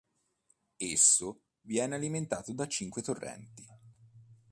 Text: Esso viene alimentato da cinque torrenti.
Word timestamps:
Esso 0.79 1.41
viene 1.61 1.93
alimentato 1.93 2.53
da 2.55 2.67
cinque 2.67 3.03
torrenti. 3.03 3.67